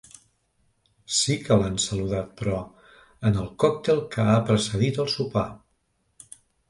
Sí 1.17 1.35
que 1.49 1.57
l’han 1.59 1.75
saludat, 1.83 2.31
però, 2.39 2.61
en 3.31 3.37
el 3.43 3.51
còctel 3.65 4.01
que 4.17 4.27
ha 4.37 4.41
precedit 4.49 4.99
el 5.05 5.13
sopar. 5.19 5.49